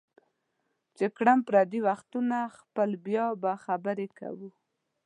چې 0.97 1.05
کړم 1.17 1.39
پردي 1.47 1.79
وختونه 1.87 2.37
خپل 2.59 2.89
بیا 3.05 3.27
به 3.41 3.51
خبرې 3.65 4.07
کوو 4.19 4.49